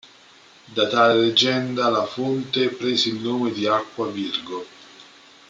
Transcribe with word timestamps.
Da 0.73 0.87
tale 0.89 1.13
leggenda 1.21 1.87
la 1.87 2.07
fonte 2.07 2.69
prese 2.69 3.09
il 3.09 3.19
nome 3.21 3.51
di 3.51 3.67
"Aqua 3.67 4.07
Virgo". 4.09 4.65